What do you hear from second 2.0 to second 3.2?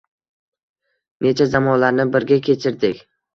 birga kechirdik